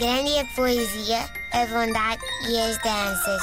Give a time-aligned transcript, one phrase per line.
[0.00, 1.18] Grande é a poesia,
[1.52, 3.42] a bondade e as danças.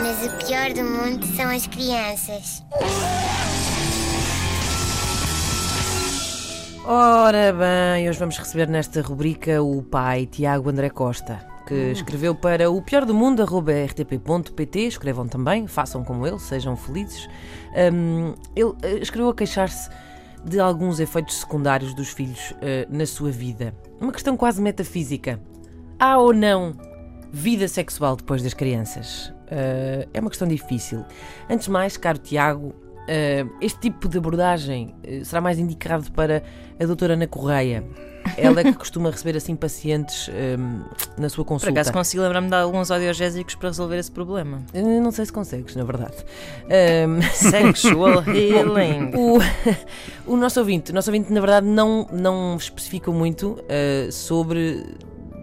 [0.00, 2.62] Mas o pior do mundo são as crianças.
[6.84, 12.70] Ora bem, hoje vamos receber nesta rubrica o pai Tiago André Costa, que escreveu para
[12.70, 14.78] o pior do mundo, rtp.pt.
[14.78, 17.28] Escrevam também, façam como ele, sejam felizes.
[17.92, 19.90] Um, ele eh, escreveu a queixar-se
[20.44, 23.74] de alguns efeitos secundários dos filhos uh, na sua vida.
[24.00, 25.40] Uma questão quase metafísica.
[25.98, 26.76] Há ou não
[27.30, 29.28] vida sexual depois das crianças?
[29.46, 31.04] Uh, é uma questão difícil.
[31.48, 32.74] Antes de mais, caro Tiago,
[33.60, 36.42] este tipo de abordagem uh, será mais indicado para
[36.78, 37.84] a doutora Ana Correia.
[38.36, 40.82] Ela é que costuma receber assim pacientes um,
[41.18, 41.72] na sua consulta.
[41.72, 44.62] Por acaso consigo lembrar-me de alguns audiogésicos para resolver esse problema?
[44.72, 46.16] Uh, não sei se consegues, na verdade.
[47.08, 49.12] Um, Sexual healing.
[49.16, 49.38] O,
[50.34, 53.58] o, nosso ouvinte, o nosso ouvinte, na verdade, não, não especifica muito
[54.10, 54.84] sobre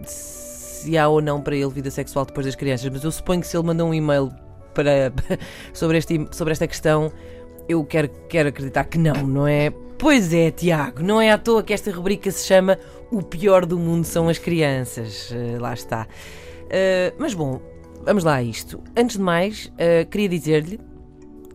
[0.06, 3.46] se há ou não para ele vida sexual depois das crianças, mas eu suponho que
[3.46, 4.30] se ele mandou um e-mail
[4.74, 5.12] para,
[5.74, 7.12] sobre, este, sobre esta questão
[7.70, 9.70] eu quero, quero acreditar que não, não é?
[9.96, 12.78] Pois é, Tiago, não é à toa que esta rubrica se chama
[13.10, 15.30] O pior do mundo são as crianças.
[15.30, 16.06] Uh, lá está.
[16.64, 17.60] Uh, mas bom,
[18.04, 18.82] vamos lá a isto.
[18.96, 20.80] Antes de mais, uh, queria dizer-lhe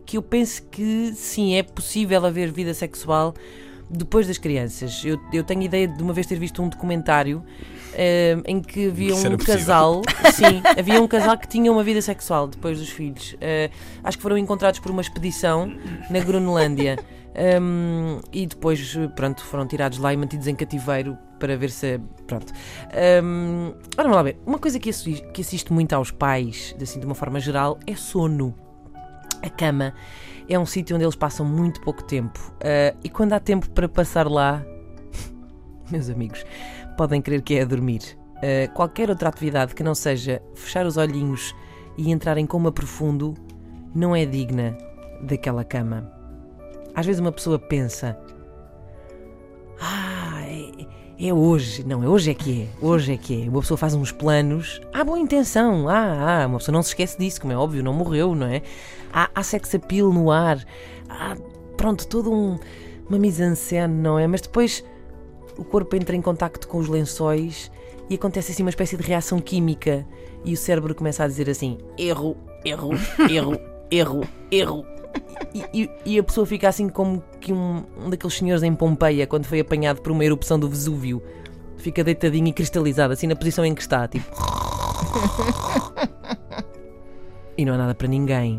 [0.06, 3.34] que eu penso que sim, é possível haver vida sexual
[3.88, 5.02] depois das crianças.
[5.04, 9.12] Eu, eu tenho ideia de uma vez ter visto um documentário uh, em que havia
[9.12, 13.34] Isso um casal, sim, havia um casal que tinha uma vida sexual depois dos filhos.
[13.34, 13.72] Uh,
[14.04, 15.72] acho que foram encontrados por uma expedição
[16.10, 16.98] na Groenlândia.
[17.60, 22.00] Um, e depois, pronto, foram tirados lá e mantidos em cativeiro para ver se.
[22.26, 22.50] Pronto.
[23.22, 24.38] Um, ora, vamos lá ver.
[24.46, 27.94] Uma coisa que assisto, que assisto muito aos pais, assim, de uma forma geral, é
[27.94, 28.54] sono.
[29.46, 29.94] A cama
[30.48, 32.52] é um sítio onde eles passam muito pouco tempo.
[32.56, 34.60] Uh, e quando há tempo para passar lá,
[35.88, 36.44] meus amigos,
[36.96, 38.00] podem crer que é a dormir.
[38.38, 41.54] Uh, qualquer outra atividade que não seja fechar os olhinhos
[41.96, 43.34] e entrar em coma profundo
[43.94, 44.76] não é digna
[45.22, 46.10] daquela cama.
[46.92, 48.18] Às vezes uma pessoa pensa:
[51.18, 51.84] é, hoje.
[51.84, 52.84] Não, é hoje é que é.
[52.84, 53.48] Hoje é que é.
[53.48, 54.80] Uma pessoa faz uns planos.
[54.92, 55.88] Há boa intenção.
[55.88, 58.62] Ah, ah, uma pessoa não se esquece disso, como é óbvio, não morreu, não é?
[59.12, 60.64] Há, há sex appeal no ar.
[61.08, 61.36] Há,
[61.76, 62.58] pronto, todo um,
[63.08, 64.26] uma mise-en-scène, não é?
[64.26, 64.84] Mas depois
[65.56, 67.70] o corpo entra em contacto com os lençóis
[68.10, 70.06] e acontece assim uma espécie de reação química
[70.44, 72.90] e o cérebro começa a dizer assim: erro, erro,
[73.30, 73.58] erro,
[73.90, 74.95] erro, erro.
[75.56, 79.26] E, e, e, a pessoa fica assim como que um, um, daqueles senhores em Pompeia
[79.26, 81.22] quando foi apanhado por uma erupção do Vesúvio.
[81.78, 84.26] Fica deitadinho e cristalizado, assim na posição em que está, tipo.
[87.56, 88.58] e não há nada para ninguém.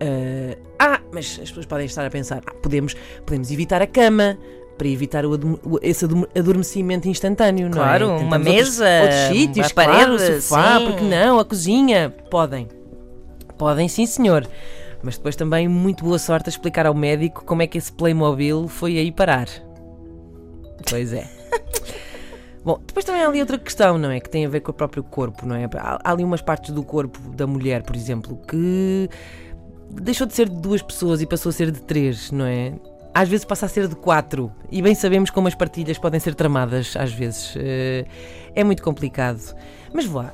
[0.00, 2.94] Uh, ah, mas as pessoas podem estar a pensar: ah, podemos,
[3.26, 4.38] podemos evitar a cama,
[4.78, 5.36] para evitar o
[5.82, 8.18] esse adormecimento instantâneo, claro, não é?
[8.18, 10.86] Claro, uma mesa, outros, outros sítios, a parede, claro, o sofá, sim.
[10.86, 12.14] porque não, a cozinha.
[12.30, 12.68] Podem.
[13.58, 14.46] Podem, sim, senhor.
[15.02, 18.68] Mas depois também muito boa sorte a explicar ao médico como é que esse Playmobil
[18.68, 19.48] foi aí parar.
[20.88, 21.28] Pois é.
[22.64, 24.20] Bom, depois também há ali outra questão, não é?
[24.20, 25.64] Que tem a ver com o próprio corpo, não é?
[25.76, 29.08] Há, há ali umas partes do corpo da mulher, por exemplo, que
[29.90, 32.74] deixou de ser de duas pessoas e passou a ser de três, não é?
[33.18, 34.52] às vezes passa a ser de quatro.
[34.70, 37.52] E bem sabemos como as partilhas podem ser tramadas, às vezes.
[37.56, 38.04] Eh,
[38.54, 39.40] é muito complicado.
[39.92, 40.32] Mas vá,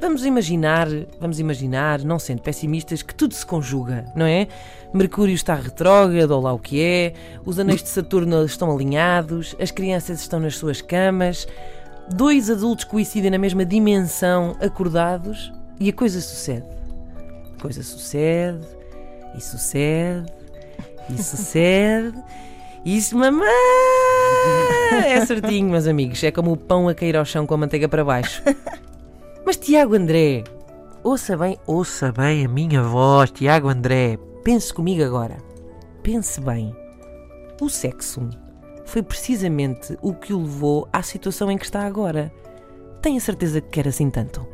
[0.00, 0.88] vamos imaginar,
[1.20, 4.48] vamos imaginar, não sendo pessimistas, que tudo se conjuga, não é?
[4.92, 9.70] Mercúrio está retrógrado, ou lá o que é, os anéis de Saturno estão alinhados, as
[9.70, 11.48] crianças estão nas suas camas,
[12.08, 16.66] dois adultos coincidem na mesma dimensão, acordados, e a coisa sucede.
[17.56, 18.64] A coisa sucede,
[19.36, 20.32] e sucede,
[21.10, 22.14] e sucede.
[22.84, 23.48] Isso, mamãe!
[25.06, 26.22] É certinho, meus amigos.
[26.22, 28.42] É como o pão a cair ao chão com a manteiga para baixo.
[29.46, 30.42] Mas, Tiago André,
[31.02, 34.18] ouça bem, ouça bem a minha voz, Tiago André.
[34.42, 35.36] Pense comigo agora.
[36.02, 36.74] Pense bem.
[37.60, 38.28] O sexo
[38.86, 42.32] foi precisamente o que o levou à situação em que está agora.
[43.02, 44.46] Tenho a certeza que quer assim tanto.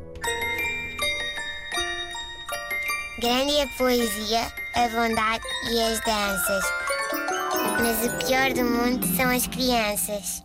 [3.21, 4.41] Grande é a poesia,
[4.75, 6.65] a bondade e as danças.
[7.81, 10.43] Mas o pior do mundo são as crianças.